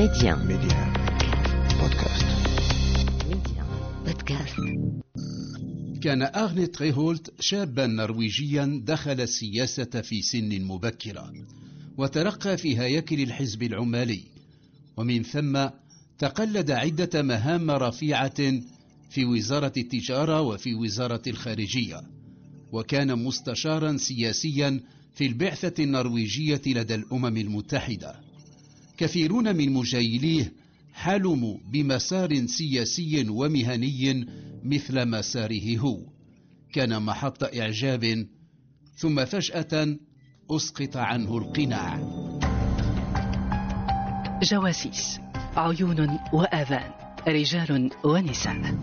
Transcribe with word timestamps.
ميديان 0.00 0.46
ميديان 0.46 0.92
بودكاست 1.80 2.26
ميديان 3.28 3.66
بودكاست 4.06 4.60
كان 6.02 6.22
آرنيت 6.22 6.82
ريهولت 6.82 7.32
شابا 7.40 7.86
نرويجيا 7.86 8.82
دخل 8.84 9.20
السياسة 9.20 9.84
في 9.84 10.22
سن 10.22 10.62
مبكرة 10.62 11.32
وترقى 11.98 12.56
في 12.56 12.78
هياكل 12.78 13.20
الحزب 13.20 13.62
العمالي. 13.62 14.22
ومن 14.96 15.22
ثم 15.22 15.68
تقلد 16.18 16.70
عدة 16.70 17.22
مهام 17.22 17.70
رفيعة 17.70 18.60
في 19.10 19.24
وزارة 19.24 19.72
التجارة 19.76 20.40
وفي 20.40 20.74
وزارة 20.74 21.22
الخارجية. 21.26 22.02
وكان 22.72 23.18
مستشارا 23.18 23.96
سياسيا 23.96 24.80
في 25.14 25.26
البعثة 25.26 25.84
النرويجية 25.84 26.62
لدى 26.66 26.94
الأمم 26.94 27.36
المتحدة. 27.36 28.29
كثيرون 29.00 29.56
من 29.56 29.72
مجايليه 29.72 30.52
حلموا 30.92 31.56
بمسار 31.72 32.46
سياسي 32.46 33.28
ومهني 33.28 34.26
مثل 34.64 35.08
مساره 35.08 35.78
هو. 35.78 35.98
كان 36.72 37.02
محط 37.02 37.44
إعجاب 37.44 38.26
ثم 38.96 39.24
فجأة 39.24 39.96
أسقط 40.50 40.96
عنه 40.96 41.38
القناع. 41.38 42.00
جواسيس 44.42 45.20
عيون 45.56 46.18
وآذان 46.32 46.90
رجال 47.28 47.90
ونساء. 48.04 48.78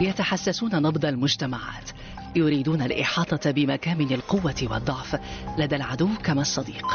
يتحسسون 0.00 0.82
نبض 0.82 1.04
المجتمعات 1.04 1.90
يريدون 2.36 2.82
الإحاطة 2.82 3.50
بمكامن 3.50 4.12
القوة 4.12 4.68
والضعف. 4.70 5.20
لدى 5.58 5.76
العدو 5.76 6.08
كما 6.24 6.40
الصديق. 6.42 6.86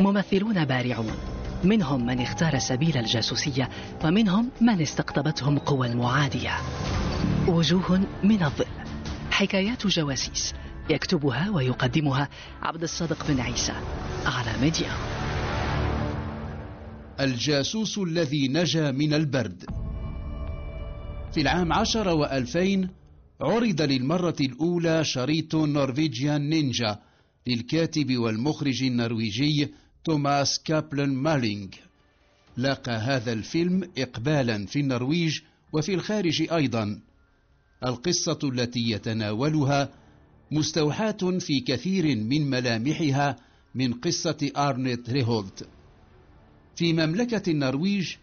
ممثلون 0.00 0.64
بارعون. 0.64 1.12
منهم 1.64 2.06
من 2.06 2.20
اختار 2.20 2.58
سبيل 2.58 2.96
الجاسوسية 2.96 3.68
ومنهم 4.04 4.50
من 4.60 4.80
استقطبتهم 4.80 5.58
قوى 5.58 5.86
المعادية. 5.86 6.56
وجوه 7.48 8.00
من 8.24 8.42
الظل. 8.42 8.64
حكايات 9.30 9.86
جواسيس 9.86 10.54
يكتبها 10.90 11.50
ويقدمها 11.50 12.28
عبد 12.62 12.82
الصادق 12.82 13.26
بن 13.28 13.40
عيسى 13.40 13.72
على 14.26 14.60
ميديا. 14.62 14.90
الجاسوس 17.20 17.98
الذي 17.98 18.48
نجا 18.48 18.90
من 18.90 19.14
البرد. 19.14 19.64
في 21.32 21.40
العام 21.40 21.72
عشر 21.72 22.08
وألفين 22.08 22.88
عرض 23.40 23.82
للمرة 23.82 24.36
الأولى 24.40 25.04
شريط 25.04 25.54
نورفيجيان 25.54 26.48
نينجا 26.48 26.98
للكاتب 27.46 28.16
والمخرج 28.16 28.82
النرويجي 28.82 29.68
توماس 30.04 30.58
كابلن 30.64 31.14
مالينغ 31.14 31.68
لاقى 32.56 32.92
هذا 32.92 33.32
الفيلم 33.32 33.90
إقبالا 33.98 34.66
في 34.66 34.80
النرويج 34.80 35.40
وفي 35.72 35.94
الخارج 35.94 36.52
أيضا. 36.52 37.00
القصة 37.84 38.38
التي 38.44 38.90
يتناولها 38.90 39.88
مستوحاة 40.50 41.38
في 41.38 41.60
كثير 41.60 42.16
من 42.16 42.50
ملامحها 42.50 43.36
من 43.74 43.92
قصة 43.92 44.50
آرنيت 44.56 45.10
ريهولت. 45.10 45.68
في 46.76 46.92
مملكة 46.92 47.50
النرويج 47.50 48.14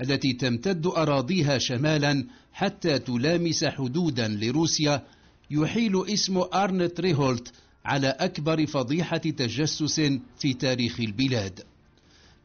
التي 0.00 0.32
تمتد 0.32 0.86
أراضيها 0.86 1.58
شمالا 1.58 2.26
حتى 2.52 2.98
تلامس 2.98 3.64
حدودا 3.64 4.28
لروسيا 4.28 5.02
يحيل 5.50 6.06
اسم 6.06 6.36
آرنت 6.38 7.00
ريهولت 7.00 7.52
على 7.86 8.08
أكبر 8.08 8.66
فضيحة 8.66 9.16
تجسس 9.16 10.00
في 10.38 10.54
تاريخ 10.54 11.00
البلاد. 11.00 11.60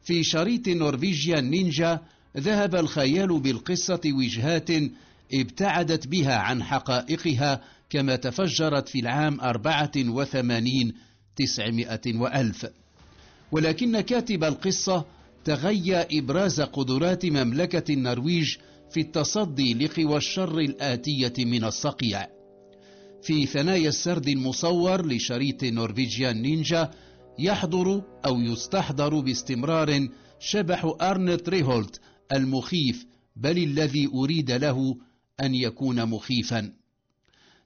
في 0.04 0.24
شريط 0.24 0.68
نورفيجيا 0.68 1.40
نينجا 1.40 2.00
ذهب 2.38 2.74
الخيال 2.74 3.40
بالقصة 3.40 4.00
وجهات 4.06 4.68
ابتعدت 5.34 6.06
بها 6.06 6.36
عن 6.36 6.62
حقائقها 6.62 7.60
كما 7.90 8.16
تفجرت 8.16 8.88
في 8.88 9.00
العام 9.00 9.40
أربعة 9.40 9.92
وثمانين 9.96 10.94
تسعمائة 11.36 12.16
وألف. 12.18 12.66
ولكن 13.52 14.00
كاتب 14.00 14.44
القصة 14.44 15.04
تغيى 15.44 16.06
إبراز 16.18 16.60
قدرات 16.60 17.26
مملكة 17.26 17.92
النرويج 17.92 18.56
في 18.90 19.00
التصدي 19.00 19.74
لقوى 19.74 20.16
الشر 20.16 20.58
الآتية 20.58 21.44
من 21.44 21.64
الصقيع. 21.64 22.41
في 23.22 23.46
ثنايا 23.46 23.88
السرد 23.88 24.28
المصور 24.28 25.06
لشريط 25.06 25.64
نورفيجيان 25.64 26.42
نينجا 26.42 26.90
يحضر 27.38 28.02
أو 28.26 28.40
يستحضر 28.40 29.20
باستمرار 29.20 30.08
شبح 30.40 30.96
أرنت 31.00 31.48
ريهولت 31.48 32.00
المخيف 32.32 33.06
بل 33.36 33.58
الذي 33.58 34.10
أريد 34.14 34.50
له 34.50 34.96
أن 35.40 35.54
يكون 35.54 36.06
مخيفا. 36.06 36.72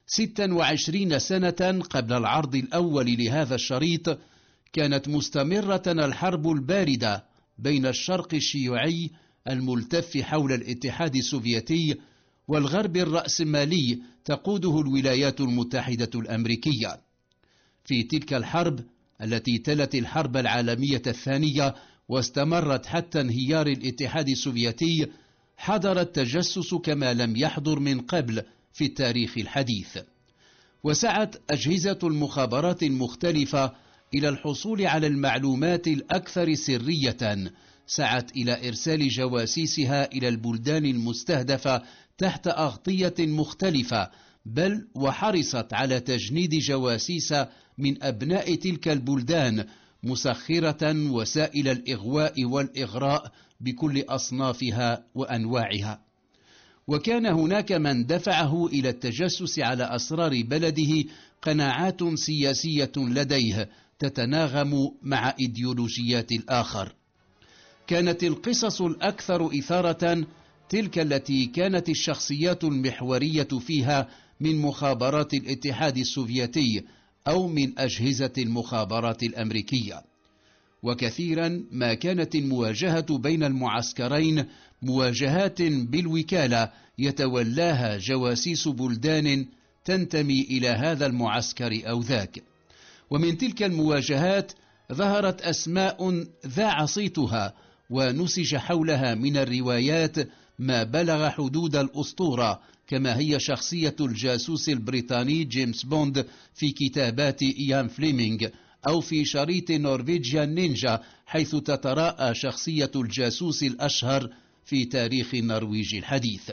ستا 0.06 0.55
وعشرين 0.55 1.19
سنة 1.19 1.81
قبل 1.91 2.12
العرض 2.12 2.55
الأول 2.55 3.17
لهذا 3.17 3.55
الشريط 3.55 4.19
كانت 4.73 5.09
مستمرة 5.09 5.83
الحرب 5.87 6.50
الباردة 6.50 7.25
بين 7.59 7.87
الشرق 7.87 8.34
الشيوعي 8.34 9.11
الملتف 9.49 10.17
حول 10.17 10.53
الاتحاد 10.53 11.17
السوفيتي 11.17 11.97
والغرب 12.49 12.97
الرأسمالي 12.97 13.99
تقوده 14.25 14.81
الولايات 14.81 15.41
المتحدة 15.41 16.11
الأمريكية. 16.15 17.01
في 17.84 18.03
تلك 18.03 18.34
الحرب 18.34 18.81
التي 19.23 19.59
تلت 19.59 19.95
الحرب 19.95 20.37
العالمية 20.37 21.03
الثانية 21.06 21.75
واستمرت 22.09 22.87
حتى 22.87 23.21
انهيار 23.21 23.67
الاتحاد 23.67 24.29
السوفيتي 24.29 25.06
حضر 25.56 26.01
التجسس 26.01 26.75
كما 26.75 27.15
لم 27.15 27.37
يحضر 27.37 27.79
من 27.81 28.01
قبل 28.01 28.43
في 28.73 28.85
التاريخ 28.85 29.39
الحديث. 29.39 29.99
وسعت 30.85 31.37
أجهزة 31.51 31.99
المخابرات 32.03 32.83
المختلفة 32.83 33.73
إلى 34.15 34.29
الحصول 34.29 34.87
على 34.87 35.06
المعلومات 35.06 35.87
الأكثر 35.87 36.55
سرية 36.55 37.51
سعت 37.87 38.37
إلى 38.37 38.69
إرسال 38.69 39.09
جواسيسها 39.09 40.12
إلى 40.12 40.29
البلدان 40.29 40.85
المستهدفة 40.85 41.83
تحت 42.19 42.47
أغطية 42.47 43.15
مختلفة 43.19 44.10
بل 44.47 44.88
وحرصت 44.94 45.72
على 45.72 46.00
تجنيد 46.00 46.54
جواسيس 46.54 47.34
من 47.78 48.03
أبناء 48.03 48.54
تلك 48.54 48.88
البلدان 48.88 49.66
مسخرة 50.03 51.10
وسائل 51.10 51.69
الإغواء 51.69 52.44
والإغراء 52.44 53.32
بكل 53.60 54.05
أصنافها 54.09 55.05
وأنواعها. 55.15 56.00
وكان 56.88 57.26
هناك 57.26 57.72
من 57.72 58.06
دفعه 58.06 58.66
إلى 58.66 58.88
التجسس 58.88 59.59
على 59.59 59.84
أسرار 59.84 60.43
بلده 60.43 61.05
قناعات 61.43 62.00
سياسية 62.15 62.93
لديه 62.97 63.69
تتناغم 63.99 64.91
مع 65.03 65.34
إيديولوجيات 65.41 66.32
الآخر. 66.32 66.94
كانت 67.87 68.25
القصص 68.25 68.82
الأكثر 68.82 69.59
إثارة 69.59 70.26
تلك 70.69 70.99
التي 70.99 71.47
كانت 71.47 71.88
الشخصيات 71.88 72.65
المحورية 72.65 73.49
فيها 73.66 74.09
من 74.41 74.56
مخابرات 74.56 75.34
الاتحاد 75.34 75.99
السوفيتي 75.99 76.84
أو 77.28 77.49
من 77.49 77.78
أجهزة 77.78 78.32
المخابرات 78.38 79.22
الأمريكية. 79.22 80.03
وكثيرا 80.82 81.65
ما 81.71 81.94
كانت 81.94 82.34
المواجهة 82.34 83.19
بين 83.19 83.44
المعسكرين 83.44 84.44
مواجهات 84.82 85.62
بالوكالة 85.62 86.71
يتولاها 86.99 87.99
جواسيس 87.99 88.69
بلدان 88.69 89.47
تنتمي 89.84 90.41
إلى 90.41 90.69
هذا 90.69 91.06
المعسكر 91.06 91.82
أو 91.88 92.00
ذاك. 92.00 92.43
ومن 93.10 93.38
تلك 93.38 93.62
المواجهات 93.62 94.53
ظهرت 94.93 95.41
أسماء 95.41 96.25
ذاع 96.47 96.84
صيتها 96.84 97.55
ونسج 97.91 98.56
حولها 98.56 99.14
من 99.14 99.37
الروايات 99.37 100.17
ما 100.58 100.82
بلغ 100.82 101.29
حدود 101.31 101.76
الأسطورة 101.76 102.61
كما 102.87 103.19
هي 103.19 103.41
شخصية 103.41 103.97
الجاسوس 104.00 104.69
البريطاني 104.69 105.44
جيمس 105.44 105.82
بوند 105.82 106.26
في 106.55 106.70
كتابات 106.70 107.43
إيان 107.43 107.88
فليمينغ 107.88 108.49
أو 108.88 109.00
في 109.00 109.25
شريط 109.25 109.70
نورفيجيا 109.70 110.44
نينجا 110.44 111.00
حيث 111.26 111.56
تتراءى 111.56 112.35
شخصية 112.35 112.91
الجاسوس 112.97 113.62
الأشهر 113.62 114.31
في 114.64 114.85
تاريخ 114.85 115.35
النرويج 115.35 115.94
الحديث. 115.94 116.50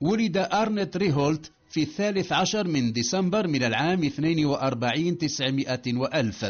ولد 0.00 0.36
أرنت 0.36 0.96
ريهولت 0.96 1.50
في 1.70 1.82
الثالث 1.82 2.32
عشر 2.32 2.68
من 2.68 2.92
ديسمبر 2.92 3.46
من 3.46 3.62
العام 3.62 4.04
42 4.04 5.18
تسعمائة 5.18 5.94
وألف. 5.94 6.44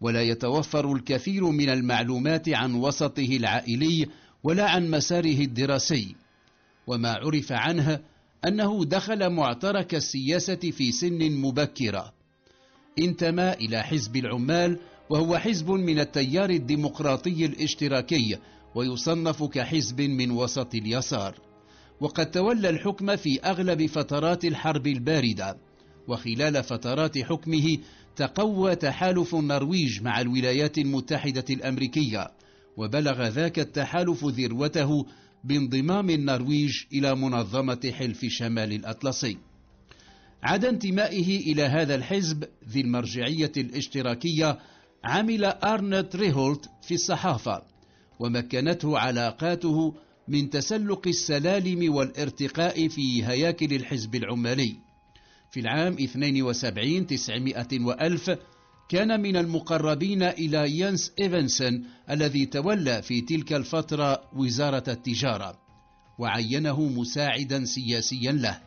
ولا 0.00 0.22
يتوفر 0.22 0.92
الكثير 0.92 1.44
من 1.44 1.68
المعلومات 1.68 2.48
عن 2.48 2.74
وسطه 2.74 3.36
العائلي 3.36 4.06
ولا 4.44 4.70
عن 4.70 4.90
مساره 4.90 5.40
الدراسي 5.40 6.14
وما 6.86 7.10
عرف 7.12 7.52
عنه 7.52 8.00
أنه 8.46 8.84
دخل 8.84 9.30
معترك 9.30 9.94
السياسة 9.94 10.54
في 10.54 10.92
سن 10.92 11.32
مبكرة. 11.32 12.12
انتمى 12.98 13.52
إلى 13.52 13.82
حزب 13.82 14.16
العمال 14.16 14.78
وهو 15.10 15.38
حزب 15.38 15.70
من 15.70 16.00
التيار 16.00 16.50
الديمقراطي 16.50 17.46
الاشتراكي 17.46 18.38
ويصنف 18.74 19.42
كحزب 19.42 20.00
من 20.00 20.30
وسط 20.30 20.74
اليسار. 20.74 21.38
وقد 22.00 22.30
تولى 22.30 22.68
الحكم 22.68 23.16
في 23.16 23.40
أغلب 23.40 23.86
فترات 23.86 24.44
الحرب 24.44 24.86
الباردة 24.86 25.56
وخلال 26.08 26.62
فترات 26.62 27.18
حكمه 27.18 27.78
تقوى 28.16 28.76
تحالف 28.76 29.34
النرويج 29.34 30.02
مع 30.02 30.20
الولايات 30.20 30.78
المتحدة 30.78 31.44
الأمريكية. 31.50 32.30
وبلغ 32.80 33.28
ذاك 33.28 33.58
التحالف 33.58 34.24
ذروته 34.24 35.06
بانضمام 35.44 36.10
النرويج 36.10 36.72
إلى 36.92 37.14
منظمة 37.14 37.92
حلف 37.98 38.24
شمال 38.24 38.72
الأطلسي. 38.72 39.36
عدا 40.42 40.68
انتمائه 40.68 41.52
إلى 41.52 41.62
هذا 41.62 41.94
الحزب 41.94 42.44
ذي 42.68 42.80
المرجعية 42.80 43.52
الاشتراكية 43.56 44.58
عمل 45.04 45.44
أرنت 45.44 46.16
ريهولت 46.16 46.70
في 46.82 46.94
الصحافة 46.94 47.62
ومكنته 48.18 48.98
علاقاته 48.98 49.94
من 50.28 50.50
تسلق 50.50 51.08
السلالم 51.08 51.94
والارتقاء 51.94 52.88
في 52.88 53.24
هياكل 53.24 53.74
الحزب 53.74 54.14
العمالي. 54.14 54.76
في 55.50 55.60
العام 55.60 55.92
72 55.92 57.06
900 57.06 57.66
وألف 57.80 58.30
كان 58.90 59.20
من 59.20 59.36
المقربين 59.36 60.22
إلى 60.22 60.78
يانس 60.78 61.12
إيفنسون 61.20 61.84
الذي 62.10 62.46
تولى 62.46 63.02
في 63.02 63.20
تلك 63.20 63.52
الفترة 63.52 64.22
وزارة 64.36 64.84
التجارة 64.88 65.58
وعينه 66.18 66.82
مساعدا 66.82 67.64
سياسيا 67.64 68.32
له. 68.32 68.60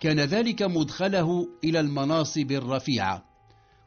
كان 0.00 0.20
ذلك 0.20 0.62
مدخله 0.62 1.48
إلى 1.64 1.80
المناصب 1.80 2.52
الرفيعة 2.52 3.24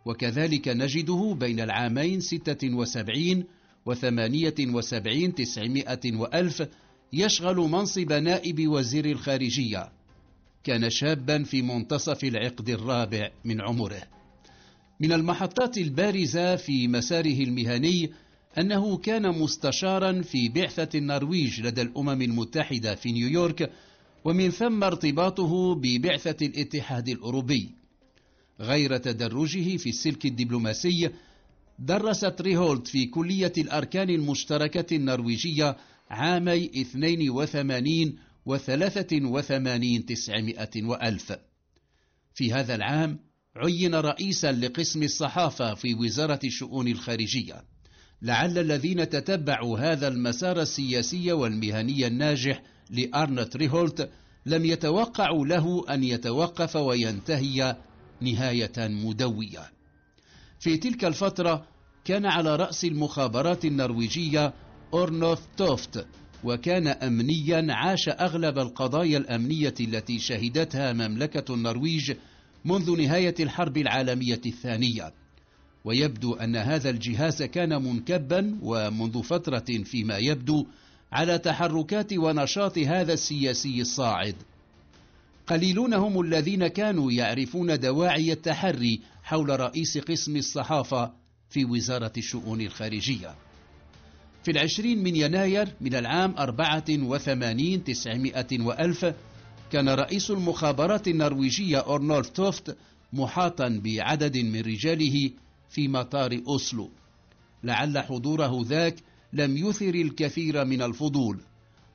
وكذلك 0.06 0.68
نجده 0.68 1.38
بين 1.40 1.60
العامين 1.60 2.20
ستة 2.20 2.76
وسبعين 2.76 3.46
وثمانية 3.86 4.56
وسبعين 4.60 5.36
تسعمائة 5.36 6.16
وألف 6.16 6.68
يشغل 7.14 7.56
منصب 7.56 8.14
نائب 8.14 8.68
وزير 8.68 9.06
الخارجية. 9.06 9.92
كان 10.64 10.90
شابا 10.90 11.44
في 11.44 11.62
منتصف 11.62 12.24
العقد 12.24 12.70
الرابع 12.70 13.30
من 13.46 13.62
عمره. 13.62 14.15
من 15.00 15.12
المحطات 15.12 15.78
البارزة 15.78 16.56
في 16.56 16.88
مساره 16.88 17.44
المهني 17.44 18.12
أنه 18.58 18.98
كان 18.98 19.40
مستشارا 19.40 20.22
في 20.22 20.50
بعثة 20.50 21.00
النرويج 21.00 21.62
لدى 21.62 21.82
الأمم 21.82 22.22
المتحدة 22.22 22.96
في 22.96 23.12
نيويورك 23.12 23.72
ومن 24.26 24.50
ثم 24.50 24.84
ارتباطه 24.84 25.76
ببعثة 25.76 26.46
الاتحاد 26.46 27.10
الأوروبي. 27.10 27.70
غير 28.60 28.98
تدرجه 28.98 29.78
في 29.78 29.90
السلك 29.90 30.26
الدبلوماسي 30.26 31.10
درست 31.80 32.42
ريهولت 32.42 32.88
في 32.88 33.06
كلية 33.06 33.54
الأركان 33.58 34.10
المشتركة 34.10 34.96
النرويجية 34.96 35.78
عامي 36.10 36.66
82 36.66 38.16
و 38.46 38.58
83 38.58 40.06
تسعمائة 40.06 40.84
وألف. 40.84 41.34
في 42.34 42.54
هذا 42.54 42.76
العام 42.76 43.20
عين 43.58 43.96
رئيسا 43.96 44.52
لقسم 44.52 45.04
الصحافة 45.04 45.74
في 45.74 45.94
وزارة 45.94 46.40
الشؤون 46.44 46.88
الخارجية. 46.88 47.64
لعل 48.22 48.58
الذين 48.58 49.10
تتبعوا 49.10 49.80
هذا 49.80 50.08
المسار 50.08 50.62
السياسي 50.62 51.32
والمهني 51.32 52.08
الناجح 52.08 52.62
لأرنت 52.90 53.58
ريهولت 53.58 54.10
لم 54.46 54.66
يتوقعوا 54.66 55.46
له 55.46 55.86
أن 55.90 56.04
يتوقف 56.04 56.76
وينتهي 56.76 57.78
نهاية 58.22 58.74
مدوية. 58.78 59.72
في 60.60 60.78
تلك 60.78 61.06
الفترة 61.06 61.68
كان 62.06 62.26
على 62.26 62.56
رأس 62.56 62.86
المخابرات 62.86 63.66
النرويجية 63.66 64.54
أورنوث 64.94 65.42
توفت 65.58 66.08
وكان 66.44 66.88
أمنيا 66.88 67.68
عاش 67.70 68.10
أغلب 68.10 68.58
القضايا 68.58 69.18
الأمنية 69.18 69.74
التي 69.80 70.20
شهدتها 70.20 70.94
مملكة 70.94 71.54
النرويج 71.54 72.14
منذ 72.66 72.98
نهاية 72.98 73.36
الحرب 73.40 73.78
العالمية 73.78 74.42
الثانية. 74.46 75.14
ويبدو 75.86 76.34
أن 76.34 76.56
هذا 76.56 76.90
الجهاز 76.90 77.44
كان 77.44 77.84
منكبا 77.84 78.58
ومنذ 78.62 79.24
فترة 79.24 79.84
فيما 79.84 80.18
يبدو 80.18 80.66
على 81.12 81.38
تحركات 81.38 82.14
ونشاط 82.14 82.78
هذا 82.78 83.14
السياسي 83.14 83.82
الصاعد. 83.82 84.36
قليلون 85.48 85.94
هم 85.94 86.22
الذين 86.22 86.68
كانوا 86.68 87.12
يعرفون 87.12 87.80
دواعي 87.80 88.32
التحري 88.32 89.02
حول 89.24 89.60
رئيس 89.60 89.98
قسم 89.98 90.36
الصحافة 90.36 91.12
في 91.50 91.66
وزارة 91.66 92.14
الشؤون 92.18 92.62
الخارجية. 92.62 93.36
في 94.44 94.52
العشرين 94.52 95.04
من 95.04 95.16
يناير 95.16 95.68
من 95.82 95.96
العام 95.96 96.36
أربعة 96.38 96.86
وثمانين 96.90 97.84
تسعمائة 97.84 98.62
وألف 98.62 99.14
كان 99.72 99.90
رئيس 99.90 100.32
المخابرات 100.32 101.08
النرويجية 101.08 101.78
أورنولف 101.78 102.30
توفت 102.30 102.78
محاطا 103.14 103.82
بعدد 103.84 104.38
من 104.38 104.62
رجاله 104.62 105.32
في 105.70 105.88
مطار 105.88 106.42
أوسلو. 106.48 106.90
لعل 107.64 108.00
حضوره 108.00 108.62
ذاك 108.66 108.96
لم 109.34 109.58
يثر 109.58 109.96
الكثير 109.96 110.66
من 110.66 110.82
الفضول 110.82 111.40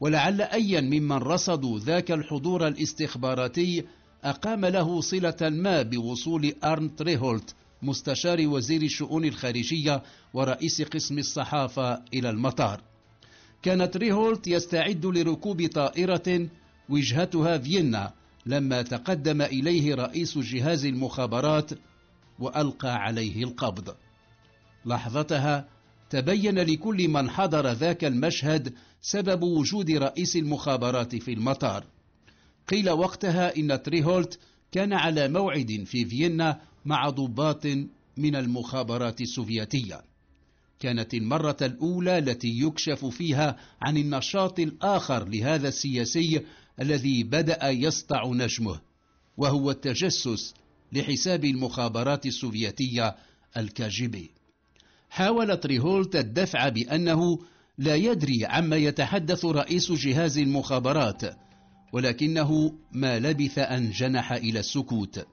ولعل 0.00 0.40
أيا 0.42 0.80
ممن 0.80 1.12
رصدوا 1.16 1.78
ذاك 1.78 2.10
الحضور 2.10 2.66
الاستخباراتي 2.66 3.84
أقام 4.24 4.64
له 4.66 5.00
صلة 5.00 5.36
ما 5.42 5.82
بوصول 5.82 6.54
أرنت 6.64 7.02
ريهولت 7.02 7.54
مستشار 7.82 8.48
وزير 8.48 8.82
الشؤون 8.82 9.24
الخارجية 9.24 10.02
ورئيس 10.34 10.82
قسم 10.82 11.18
الصحافة 11.18 12.02
إلى 12.14 12.30
المطار. 12.30 12.80
كانت 13.62 13.96
ريهولت 13.96 14.46
يستعد 14.46 15.06
لركوب 15.06 15.66
طائرة 15.66 16.48
وجهتها 16.90 17.58
فيينا 17.58 18.12
لما 18.46 18.82
تقدم 18.82 19.42
إليه 19.42 19.94
رئيس 19.94 20.38
جهاز 20.38 20.84
المخابرات 20.84 21.70
وألقى 22.38 22.94
عليه 22.94 23.44
القبض. 23.44 23.94
لحظتها 24.86 25.68
تبين 26.10 26.58
لكل 26.58 27.08
من 27.08 27.30
حضر 27.30 27.72
ذاك 27.72 28.04
المشهد 28.04 28.74
سبب 29.00 29.42
وجود 29.42 29.90
رئيس 29.90 30.36
المخابرات 30.36 31.16
في 31.16 31.32
المطار. 31.32 31.84
قيل 32.68 32.90
وقتها 32.90 33.56
إن 33.56 33.82
تريهولت 33.82 34.38
كان 34.72 34.92
على 34.92 35.28
موعد 35.28 35.82
في 35.86 36.04
فيينا 36.04 36.60
مع 36.84 37.08
ضباط 37.10 37.66
من 38.16 38.36
المخابرات 38.36 39.20
السوفيتية. 39.20 40.00
كانت 40.80 41.14
المرة 41.14 41.56
الأولى 41.62 42.18
التي 42.18 42.60
يكشف 42.60 43.04
فيها 43.04 43.56
عن 43.82 43.96
النشاط 43.96 44.58
الآخر 44.58 45.28
لهذا 45.28 45.68
السياسي 45.68 46.40
الذي 46.80 47.22
بدأ 47.22 47.68
يسطع 47.68 48.26
نجمه 48.26 48.80
وهو 49.36 49.70
التجسس 49.70 50.54
لحساب 50.92 51.44
المخابرات 51.44 52.26
السوفيتية 52.26 53.16
الكاجيبي. 53.56 54.30
حاولت 55.10 55.66
ريهولت 55.66 56.16
الدفع 56.16 56.68
بأنه 56.68 57.38
لا 57.78 57.94
يدري 57.94 58.46
عما 58.46 58.76
يتحدث 58.76 59.44
رئيس 59.44 59.92
جهاز 59.92 60.38
المخابرات 60.38 61.22
ولكنه 61.92 62.74
ما 62.92 63.18
لبث 63.18 63.58
أن 63.58 63.90
جنح 63.90 64.32
إلى 64.32 64.60
السكوت. 64.60 65.26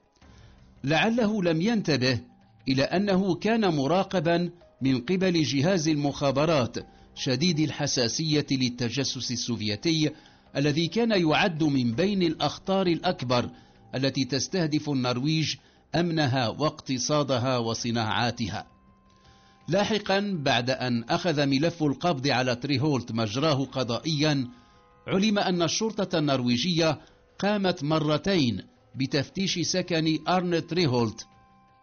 لعله 0.84 1.42
لم 1.42 1.60
ينتبه 1.60 2.20
إلى 2.68 2.82
أنه 2.82 3.34
كان 3.34 3.74
مراقبا 3.76 4.50
من 4.82 5.00
قبل 5.00 5.42
جهاز 5.42 5.88
المخابرات 5.88 6.76
شديد 7.14 7.60
الحساسية 7.60 8.46
للتجسس 8.50 9.32
السوفيتي 9.32 10.10
الذي 10.56 10.88
كان 10.88 11.10
يعد 11.10 11.62
من 11.62 11.92
بين 11.92 12.22
الأخطار 12.22 12.86
الأكبر 12.86 13.50
التي 13.94 14.24
تستهدف 14.24 14.90
النرويج 14.90 15.54
أمنها 15.94 16.48
واقتصادها 16.48 17.58
وصناعاتها. 17.58 18.66
لاحقا 19.68 20.38
بعد 20.44 20.70
أن 20.70 21.04
أخذ 21.04 21.46
ملف 21.46 21.82
القبض 21.82 22.28
على 22.28 22.56
تريهولت 22.56 23.12
مجراه 23.12 23.64
قضائيا 23.64 24.48
علم 25.08 25.38
أن 25.38 25.62
الشرطة 25.62 26.18
النرويجية 26.18 27.00
قامت 27.38 27.84
مرتين 27.84 28.62
بتفتيش 28.94 29.58
سكن 29.58 30.18
أرنت 30.28 30.72
ريهولت 30.72 31.26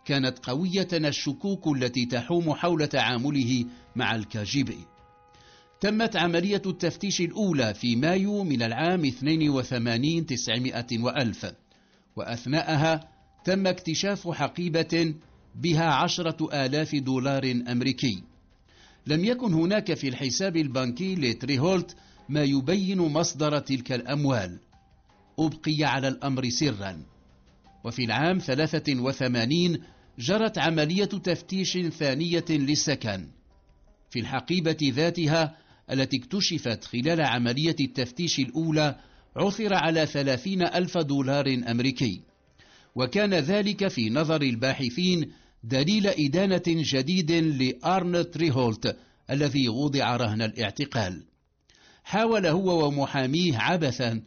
كانت 0.06 0.40
قوية 0.40 0.88
الشكوك 0.94 1.68
التي 1.68 2.06
تحوم 2.06 2.54
حول 2.54 2.88
تعامله 2.88 3.66
مع 3.96 4.16
الكاجيبي. 4.16 4.95
تمت 5.86 6.16
عملية 6.16 6.62
التفتيش 6.66 7.22
الأولى 7.22 7.74
في 7.74 7.96
مايو 7.96 8.44
من 8.44 8.62
العام 8.62 9.06
82 9.06 10.26
900 10.26 10.86
وألف 11.00 11.46
وأثناءها 12.16 13.10
تم 13.44 13.68
اكتشاف 13.68 14.28
حقيبة 14.28 15.16
بها 15.56 15.86
عشرة 15.86 16.66
آلاف 16.66 16.96
دولار 16.96 17.62
أمريكي. 17.68 18.24
لم 19.08 19.26
يكن 19.26 19.54
هناك 19.54 19.94
في 19.94 20.08
الحساب 20.08 20.58
البنكي 20.58 21.16
لتريهولت 21.16 21.96
ما 22.30 22.44
يبين 22.44 22.98
مصدر 22.98 23.60
تلك 23.60 23.92
الأموال. 23.92 24.60
أبقي 25.40 25.84
على 25.84 26.08
الأمر 26.08 26.50
سرا. 26.50 27.04
وفي 27.84 28.04
العام 28.04 28.40
83 28.40 29.78
جرت 30.20 30.58
عملية 30.58 31.06
تفتيش 31.06 31.78
ثانية 31.78 32.46
للسكن. 32.50 33.28
في 34.10 34.20
الحقيبة 34.20 34.78
ذاتها 34.84 35.65
التي 35.92 36.18
اكتشفت 36.18 36.84
خلال 36.84 37.22
عملية 37.22 37.76
التفتيش 37.80 38.40
الأولى 38.40 38.96
عثر 39.36 39.74
على 39.74 40.06
ثلاثين 40.06 40.62
ألف 40.62 40.98
دولار 40.98 41.64
أمريكي. 41.68 42.22
وكان 42.96 43.34
ذلك 43.34 43.88
في 43.88 44.10
نظر 44.10 44.42
الباحثين 44.42 45.32
دليل 45.64 46.08
إدانة 46.08 46.64
جديد 46.68 47.32
لأرنت 47.32 48.38
ريهولت 48.38 48.98
الذي 49.30 49.70
وضع 49.70 50.16
رهن 50.16 50.42
الاعتقال. 50.42 51.24
حاول 52.04 52.46
هو 52.46 52.88
ومحاميه 52.88 53.58
عبثا 53.58 54.22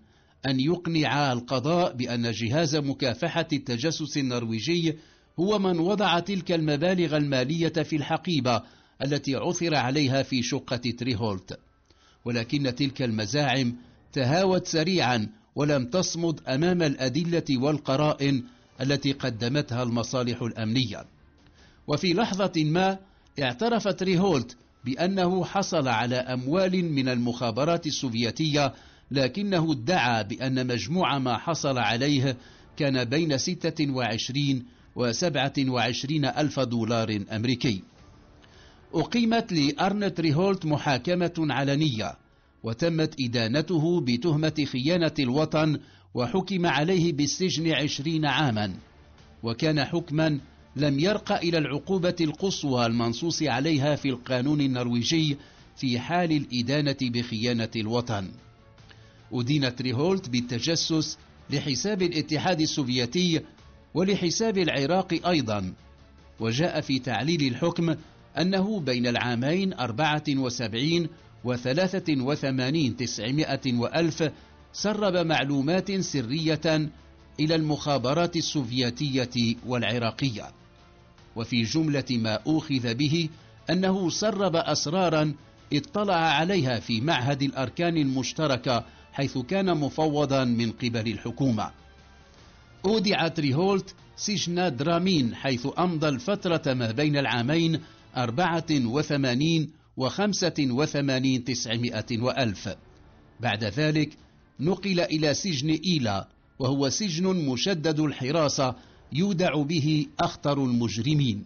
أن 0.47 0.61
يقنع 0.61 1.33
القضاء 1.33 1.97
بأن 1.97 2.33
جهاز 2.33 2.77
مكافحة 2.77 3.49
التجسس 3.53 4.17
النرويجي 4.17 4.99
هو 5.41 5.59
من 5.59 5.79
وضع 5.79 6.19
تلك 6.19 6.53
المبالغ 6.53 7.17
المالية 7.17 7.69
في 7.69 7.97
الحقيبة 7.97 8.63
التي 9.03 9.37
عثر 9.37 9.75
عليها 9.75 10.23
في 10.23 10.43
شقة 10.43 10.77
تريهولت. 10.77 11.59
ولكن 12.25 12.75
تلك 12.75 13.03
المزاعم 13.03 13.77
تهاوت 14.13 14.67
سريعا 14.67 15.29
ولم 15.57 15.87
تصمد 15.87 16.41
أمام 16.49 16.83
الأدلة 16.83 17.45
والقرائن 17.51 18.45
التي 18.81 19.13
قدمتها 19.13 19.83
المصالح 19.83 20.43
الأمنية. 20.43 21.05
وفي 21.87 22.15
لحظة 22.15 22.53
ما 22.57 22.99
اعترفت 23.43 24.03
ريهولت 24.03 24.57
بأنه 24.85 25.45
حصل 25.45 25.89
على 25.89 26.17
أموال 26.17 26.85
من 26.93 27.09
المخابرات 27.09 27.87
السوفيتية 27.87 28.75
لكنه 29.11 29.73
ادعى 29.73 30.25
بأن 30.25 30.67
مجموع 30.67 31.19
ما 31.19 31.39
حصل 31.39 31.79
عليه 31.79 32.37
كان 32.77 33.05
بين 33.05 33.39
26 33.39 34.65
و 34.97 35.13
27 35.13 36.25
ألف 36.25 36.61
دولار 36.61 37.21
أمريكي. 37.33 37.83
أقيمت 38.95 39.53
لأرنت 39.53 40.21
ريهولت 40.21 40.67
محاكمة 40.67 41.33
علنية 41.39 42.15
وتمت 42.63 43.21
إدانته 43.21 44.01
بتهمة 44.01 44.67
خيانة 44.73 45.15
الوطن 45.19 45.79
وحكم 46.15 46.67
عليه 46.67 47.13
بالسجن 47.13 47.73
عشرين 47.73 48.27
عاما. 48.27 48.75
وكان 49.43 49.85
حكما 49.85 50.41
لم 50.77 50.99
يرق 50.99 51.33
إلى 51.33 51.59
العقوبة 51.59 52.17
القصوى 52.21 52.87
المنصوص 52.87 53.43
عليها 53.43 53.97
في 53.97 54.09
القانون 54.09 54.61
النرويجي 54.61 55.37
في 55.77 55.99
حال 55.99 56.33
الإدانة 56.33 56.97
بخيانة 57.03 57.71
الوطن. 57.77 58.31
أدينت 59.33 59.83
ريهولت 59.83 60.29
بالتجسس 60.29 61.19
لحساب 61.51 62.03
الاتحاد 62.03 62.61
السوفيتي 62.61 63.41
ولحساب 63.95 64.59
العراق 64.59 65.29
أيضا. 65.29 65.73
وجاء 66.41 66.81
في 66.81 66.99
تعليل 66.99 67.43
الحكم 67.43 67.95
أنه 68.39 68.81
بين 68.81 69.07
العامين 69.07 69.75
أربعة 69.75 70.25
وسبعين 70.29 71.09
وثلاثة 71.45 72.23
وثمانين 72.23 72.97
تسعمائة 72.97 73.75
وألف 73.75 74.31
سرب 74.73 75.27
معلومات 75.27 75.93
سرية 76.01 76.91
إلى 77.41 77.55
المخابرات 77.55 78.37
السوفيتية 78.37 79.57
والعراقية. 79.67 80.51
وفي 81.37 81.63
جملة 81.63 82.05
ما 82.11 82.35
أوخذ 82.47 82.95
به 82.95 83.29
أنه 83.71 84.11
سرب 84.11 84.57
أسرارا 84.57 85.35
اطلع 85.73 86.15
عليها 86.15 86.81
في 86.81 87.01
معهد 87.01 87.43
الأركان 87.43 87.97
المشتركة 87.97 88.85
حيث 89.13 89.39
كان 89.39 89.77
مفوضا 89.77 90.45
من 90.45 90.73
قبل 90.73 91.09
الحكومة. 91.09 91.71
أودعت 92.85 93.41
ريهولت 93.41 93.95
سجن 94.17 94.77
درامين 94.77 95.35
حيث 95.35 95.69
أمضى 95.79 96.09
الفترة 96.09 96.75
ما 96.75 96.91
بين 96.91 97.17
العامين 97.17 97.81
أربعة 98.17 98.67
وثمانين 98.71 99.71
وخمسة 99.97 100.55
وثمانين 100.71 101.45
تسعمائة 101.45 102.19
وألف. 102.19 102.69
بعد 103.41 103.65
ذلك 103.65 104.17
نقل 104.61 105.01
إلى 105.01 105.35
سجن 105.35 105.71
إيلا 105.71 106.29
وهو 106.59 106.89
سجن 106.89 107.25
مشدد 107.25 108.01
الحراسة 108.01 108.75
يودع 109.13 109.63
به 109.63 110.07
أخطر 110.21 110.65
المجرمين. 110.65 111.45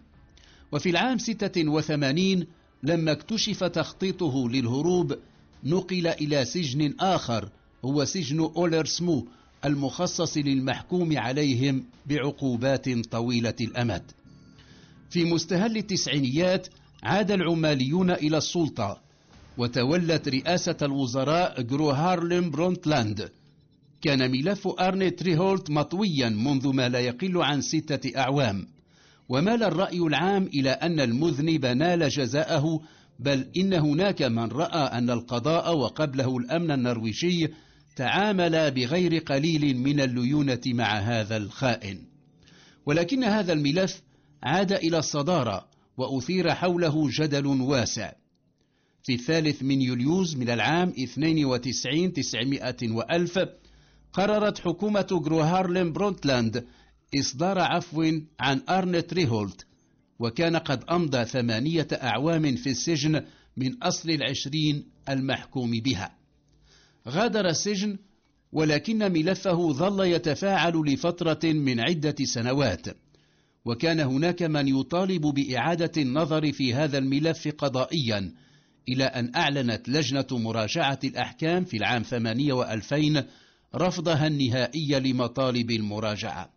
وفي 0.71 0.89
العام 0.89 1.17
86 1.17 2.45
لما 2.83 3.11
اكتشف 3.11 3.63
تخطيطه 3.63 4.49
للهروب 4.49 5.17
نقل 5.63 6.07
إلى 6.07 6.45
سجن 6.45 6.93
آخر 6.99 7.49
هو 7.85 8.05
سجن 8.05 8.39
أولرسمو 8.39 9.27
المخصص 9.65 10.37
للمحكوم 10.37 11.17
عليهم 11.17 11.83
بعقوبات 12.05 12.89
طويلة 13.11 13.53
الأمد. 13.61 14.11
في 15.13 15.23
مستهل 15.23 15.77
التسعينيات 15.77 16.67
عاد 17.03 17.31
العماليون 17.31 18.11
إلى 18.11 18.37
السلطة 18.37 19.01
وتولت 19.57 20.29
رئاسة 20.29 20.77
الوزراء 20.81 21.61
جرو 21.61 21.89
هارلم 21.89 22.49
برونتلاند. 22.49 23.29
كان 24.01 24.31
ملف 24.31 24.67
أرنيت 24.67 25.23
ريهولت 25.23 25.69
مطويا 25.69 26.29
منذ 26.29 26.73
ما 26.73 26.89
لا 26.89 26.99
يقل 26.99 27.43
عن 27.43 27.61
ستة 27.61 28.19
أعوام. 28.19 28.67
ومال 29.29 29.63
الرأي 29.63 29.97
العام 29.97 30.43
إلى 30.53 30.69
أن 30.69 30.99
المذنب 30.99 31.65
نال 31.65 32.09
جزاءه 32.09 32.81
بل 33.19 33.47
إن 33.57 33.73
هناك 33.73 34.21
من 34.21 34.47
رأى 34.51 34.97
أن 34.97 35.09
القضاء 35.09 35.77
وقبله 35.77 36.37
الأمن 36.37 36.71
النرويجي 36.71 37.53
تعامل 37.95 38.71
بغير 38.71 39.17
قليل 39.17 39.77
من 39.77 39.99
الليونة 39.99 40.61
مع 40.65 40.99
هذا 40.99 41.37
الخائن. 41.37 41.97
ولكن 42.85 43.23
هذا 43.23 43.53
الملف 43.53 44.01
عاد 44.43 44.71
إلى 44.71 44.99
الصدارة 44.99 45.67
وأثير 45.97 46.53
حوله 46.53 47.09
جدل 47.09 47.45
واسع. 47.45 48.11
في 49.03 49.13
الثالث 49.13 49.63
من 49.63 49.81
يوليوز 49.81 50.35
من 50.35 50.49
العام 50.49 50.89
92 50.89 52.13
تسعمائة 52.13 52.91
وألف 52.91 53.39
قررت 54.13 54.59
حكومة 54.59 55.21
جروهارلم 55.25 55.93
برونتلاند 55.93 56.65
إصدار 57.19 57.59
عفو 57.59 58.11
عن 58.39 58.61
أرنت 58.69 59.13
ريهولت 59.13 59.65
وكان 60.19 60.55
قد 60.55 60.83
أمضى 60.83 61.25
ثمانية 61.25 61.87
أعوام 61.93 62.55
في 62.55 62.69
السجن 62.69 63.25
من 63.57 63.83
أصل 63.83 64.09
العشرين 64.09 64.85
المحكوم 65.09 65.71
بها. 65.71 66.15
غادر 67.07 67.49
السجن 67.49 67.97
ولكن 68.51 69.11
ملفه 69.11 69.71
ظل 69.71 70.05
يتفاعل 70.05 70.73
لفترة 70.73 71.51
من 71.51 71.79
عدة 71.79 72.15
سنوات. 72.23 73.02
وكان 73.65 73.99
هناك 73.99 74.43
من 74.43 74.67
يطالب 74.67 75.21
بإعادة 75.21 75.91
النظر 76.01 76.51
في 76.51 76.73
هذا 76.73 76.97
الملف 76.97 77.47
قضائيا 77.47 78.33
إلى 78.89 79.03
أن 79.03 79.35
أعلنت 79.35 79.89
لجنة 79.89 80.27
مراجعة 80.31 80.99
الأحكام 81.03 81.65
في 81.65 81.77
العام 81.77 82.03
8 82.03 82.53
وألفين 82.53 83.23
رفضها 83.75 84.27
النهائي 84.27 84.99
لمطالب 84.99 85.71
المراجعة. 85.71 86.53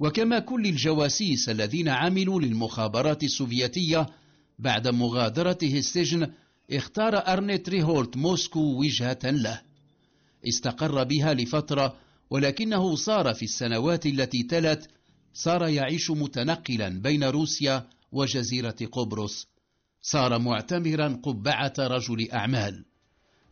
وكما 0.00 0.38
كل 0.38 0.66
الجواسيس 0.66 1.48
الذين 1.48 1.88
عملوا 1.88 2.40
للمخابرات 2.40 3.24
السوفيتية 3.24 4.06
بعد 4.58 4.88
مغادرته 4.88 5.78
السجن 5.78 6.30
اختار 6.72 7.16
أرنيت 7.16 7.68
ريهولت 7.68 8.16
موسكو 8.16 8.60
وجهة 8.60 9.18
له. 9.24 9.60
استقر 10.48 11.04
بها 11.04 11.34
لفترة 11.34 11.96
ولكنه 12.30 12.94
صار 12.94 13.34
في 13.34 13.42
السنوات 13.42 14.06
التي 14.06 14.42
تلت 14.42 14.88
صار 15.34 15.68
يعيش 15.68 16.10
متنقلا 16.10 16.88
بين 17.02 17.24
روسيا 17.24 17.86
وجزيرة 18.12 18.76
قبرص. 18.92 19.48
صار 20.02 20.38
معتمرا 20.38 21.20
قبعة 21.22 21.74
رجل 21.78 22.30
أعمال. 22.32 22.84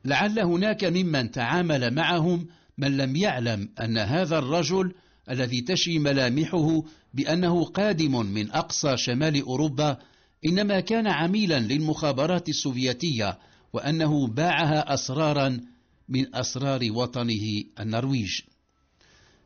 لعل 0.05 0.39
هناك 0.39 0.85
ممن 0.85 1.31
تعامل 1.31 1.95
معهم 1.95 2.47
من 2.79 2.97
لم 2.97 3.17
يعلم 3.17 3.69
أن 3.81 3.99
هذا 3.99 4.39
الرجل 4.39 4.95
الذي 5.31 5.61
تشي 5.61 5.99
ملامحه 5.99 6.83
بأنه 7.15 7.65
قادم 7.65 8.27
من 8.27 8.51
أقصى 8.51 8.97
شمال 8.97 9.43
أوروبا 9.43 9.99
إنما 10.47 10.81
كان 10.81 11.07
عميلا 11.07 11.59
للمخابرات 11.59 12.49
السوفيتية 12.49 13.39
وأنه 13.73 14.27
باعها 14.27 14.95
أسرارا 14.95 15.61
من 16.09 16.37
أسرار 16.37 16.81
وطنه 16.91 17.65
النرويج. 17.81 18.41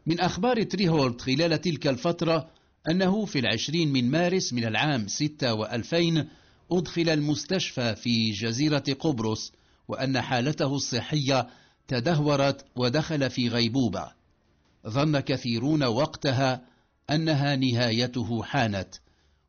من 0.07 0.21
أخبار 0.21 0.63
تريهولت 0.63 1.21
خلال 1.21 1.61
تلك 1.61 1.87
الفترة 1.87 2.51
أنه 2.89 3.25
في 3.25 3.39
العشرين 3.39 3.93
من 3.93 4.11
مارس 4.11 4.53
من 4.53 4.65
العام 4.65 5.09
ستة 5.09 5.55
وألفين 5.55 6.29
أدخل 6.73 7.09
المستشفى 7.09 7.95
في 7.95 8.31
جزيرة 8.31 8.85
قبرص 9.01 9.53
وأن 9.89 10.21
حالته 10.21 10.77
الصحية 10.77 11.47
تدهورت 11.89 12.65
ودخل 12.77 13.31
في 13.31 13.49
غيبوبة. 13.49 14.13
ظن 14.89 15.21
كثيرون 15.21 15.85
وقتها 15.85 16.61
أنها 17.11 17.57
نهايته 17.57 18.43
حانت 18.43 18.95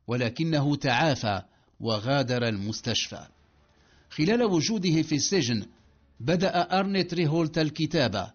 ولكنه 0.06 0.76
تعافى 0.76 1.42
وغادر 1.80 2.48
المستشفى. 2.48 3.26
خلال 4.10 4.42
وجوده 4.42 5.02
في 5.02 5.14
السجن 5.14 5.66
بدأ 6.20 6.78
أرنت 6.78 7.14
ريهولت 7.14 7.58
الكتابة 7.58 8.32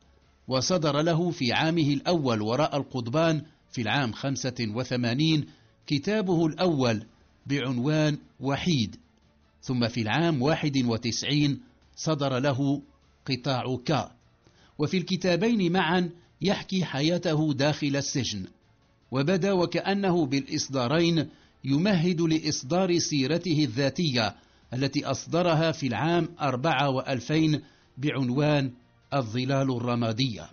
وصدر 0.50 1.02
له 1.02 1.32
في 1.32 1.54
عامه 1.54 1.94
الأول 1.94 2.42
وراء 2.42 2.78
القضبان 2.78 3.42
في 3.72 3.82
العام 3.82 4.12
85 4.12 5.46
كتابه 5.88 6.46
الأول 6.46 7.06
بعنوان 7.46 8.18
وحيد. 8.40 8.96
ثم 9.62 9.88
في 9.88 10.02
العام 10.02 10.42
91 10.42 11.60
صدر 11.96 12.40
له 12.40 12.82
قطاع 13.26 13.78
كا 13.86 14.12
وفي 14.80 14.98
الكتابين 14.98 15.72
معا 15.72 16.10
يحكي 16.42 16.86
حياته 16.86 17.54
داخل 17.54 17.96
السجن. 17.96 18.46
وبدا 19.12 19.52
وكأنه 19.52 20.26
بالإصدارين 20.26 21.30
يمهد 21.64 22.22
لإصدار 22.22 22.98
سيرته 22.98 23.64
الذاتية 23.64 24.36
التي 24.74 25.06
أصدرها 25.06 25.72
في 25.72 25.88
العام 25.88 26.30
24 26.42 27.62
بعنوان 27.98 28.72
الظلال 29.14 29.72
الرمادية. 29.78 30.50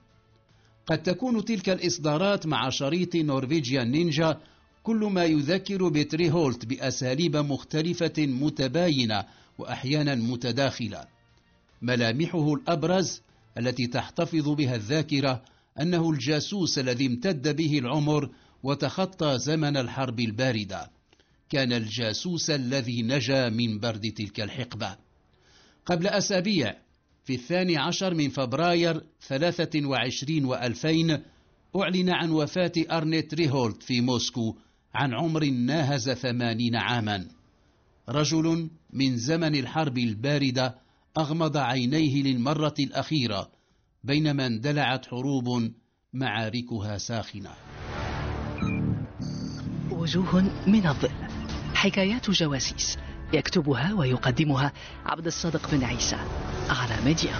قد 0.86 1.02
تكون 1.02 1.44
تلك 1.44 1.68
الإصدارات 1.68 2.46
مع 2.46 2.68
شريط 2.70 3.16
نورفيجيا 3.16 3.84
نينجا 3.84 4.40
كل 4.82 4.96
ما 4.96 5.24
يذكر 5.24 5.88
بتري 5.88 6.30
هولت 6.30 6.66
بأساليب 6.66 7.36
مختلفة 7.36 8.12
متباينة 8.18 9.24
وأحيانا 9.58 10.14
متداخلة. 10.14 11.04
ملامحه 11.82 12.54
الأبرز 12.54 13.22
التي 13.58 13.86
تحتفظ 13.86 14.48
بها 14.48 14.76
الذاكرة 14.76 15.42
أنه 15.80 16.10
الجاسوس 16.10 16.78
الذي 16.78 17.06
امتد 17.06 17.56
به 17.56 17.78
العمر 17.78 18.30
وتخطى 18.62 19.38
زمن 19.38 19.76
الحرب 19.76 20.20
الباردة. 20.20 20.90
كان 21.50 21.72
الجاسوس 21.72 22.50
الذي 22.50 23.02
نجا 23.02 23.48
من 23.48 23.80
برد 23.80 24.12
تلك 24.16 24.40
الحقبة. 24.40 24.96
قبل 25.86 26.06
أسابيع 26.06 26.74
في 27.26 27.34
الثاني 27.34 27.76
عشر 27.76 28.14
من 28.14 28.28
فبراير 28.28 29.02
ثلاثة 29.28 29.86
وعشرين 29.86 30.44
وألفين 30.44 31.18
أعلن 31.76 32.10
عن 32.10 32.30
وفاة 32.30 32.72
أرنيت 32.90 33.34
ريهولت 33.34 33.82
في 33.82 34.00
موسكو 34.00 34.56
عن 34.94 35.14
عمر 35.14 35.44
ناهز 35.44 36.10
ثمانين 36.10 36.76
عاما. 36.76 37.26
رجل 38.08 38.70
من 38.92 39.16
زمن 39.16 39.54
الحرب 39.54 39.98
الباردة 39.98 40.74
أغمض 41.18 41.56
عينيه 41.56 42.22
للمرة 42.22 42.74
الأخيرة 42.80 43.50
بينما 44.04 44.46
اندلعت 44.46 45.06
حروب 45.06 45.72
معاركها 46.12 46.98
ساخنة. 46.98 47.50
وجوه 49.90 50.42
من 50.66 50.86
الظل. 50.86 51.10
حكايات 51.74 52.30
جواسيس. 52.30 52.98
يكتبها 53.32 53.94
ويقدمها 53.94 54.72
عبد 55.06 55.26
الصادق 55.26 55.70
بن 55.72 55.84
عيسى 55.84 56.16
على 56.70 56.96
ميديا 57.04 57.34